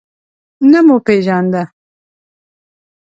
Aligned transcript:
نه 0.71 0.79
مو 0.85 0.97
پیژانده. 1.07 1.63